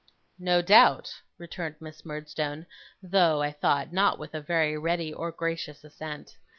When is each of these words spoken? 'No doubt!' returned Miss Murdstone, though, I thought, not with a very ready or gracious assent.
'No 0.39 0.63
doubt!' 0.63 1.21
returned 1.37 1.75
Miss 1.79 2.03
Murdstone, 2.03 2.65
though, 3.03 3.43
I 3.43 3.51
thought, 3.51 3.93
not 3.93 4.17
with 4.17 4.33
a 4.33 4.41
very 4.41 4.75
ready 4.75 5.13
or 5.13 5.31
gracious 5.31 5.83
assent. 5.83 6.39